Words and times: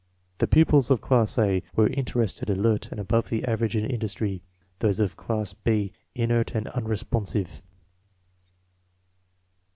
The 0.39 0.47
pupils 0.47 0.89
of 0.89 0.99
class 0.99 1.37
A 1.37 1.61
were 1.75 1.85
interested, 1.85 2.49
alert, 2.49 2.89
and 2.89 2.99
above 2.99 3.29
the 3.29 3.45
average 3.45 3.75
in 3.77 3.85
industry; 3.85 4.41
those 4.79 4.99
of 4.99 5.15
class 5.15 5.53
B 5.53 5.91
inert 6.15 6.55
and 6.55 6.67
unresponsive. 6.69 7.61